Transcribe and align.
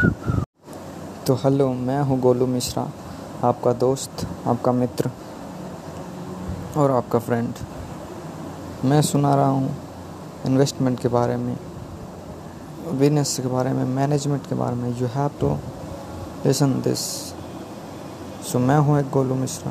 तो 0.00 1.34
हेलो, 1.34 1.68
मैं 1.68 2.00
हूँ 2.02 2.18
गोलू 2.20 2.46
मिश्रा, 2.46 2.82
आपका 3.44 3.72
दोस्त, 3.72 4.26
आपका 4.46 4.72
मित्र 4.72 5.10
और 6.76 6.90
आपका 6.90 7.18
फ्रेंड 7.18 7.54
मैं 8.84 9.00
सुना 9.02 9.34
रहा 9.34 9.48
हूँ 9.48 9.70
इन्वेस्टमेंट 10.46 11.00
के 11.00 11.08
बारे 11.08 11.36
में 11.36 11.56
बिज़नेस 12.92 13.38
के 13.42 13.48
बारे 13.48 13.72
में 13.72 13.84
मैनेजमेंट 13.84 14.46
के 14.48 14.54
बारे 14.54 14.76
में। 14.76 14.88
You 15.00 15.06
have 15.06 15.30
to 15.40 15.48
listen 16.46 16.72
this 16.80 17.00
so 18.42 18.58
मैं 18.58 18.78
हूँ 18.78 18.98
एक 19.00 19.10
गोलू 19.10 19.34
मिश्रा। 19.34 19.68